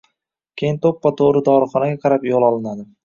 [0.61, 2.89] Keyin to‘ppa-to‘g‘ri dorixonaga qarab yo‘l olinadi.